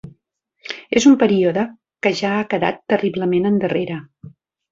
És 1.01 1.05
un 1.09 1.17
període 1.23 1.65
que 2.07 2.13
ja 2.21 2.33
ha 2.37 2.47
quedat 2.53 2.81
terriblement 2.93 3.49
endarrere 3.53 4.01